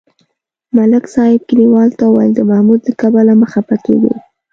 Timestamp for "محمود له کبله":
2.49-3.33